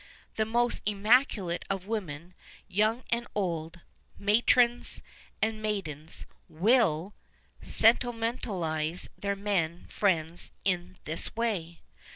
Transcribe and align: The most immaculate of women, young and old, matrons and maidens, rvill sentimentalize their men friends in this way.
The 0.35 0.45
most 0.47 0.81
immaculate 0.87 1.63
of 1.69 1.85
women, 1.85 2.33
young 2.67 3.03
and 3.11 3.27
old, 3.35 3.81
matrons 4.17 5.03
and 5.43 5.61
maidens, 5.61 6.25
rvill 6.51 7.13
sentimentalize 7.63 9.09
their 9.15 9.35
men 9.35 9.85
friends 9.89 10.49
in 10.65 10.95
this 11.03 11.35
way. 11.35 11.81